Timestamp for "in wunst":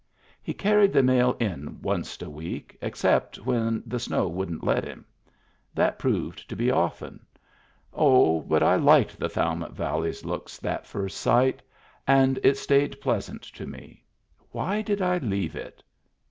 1.39-2.23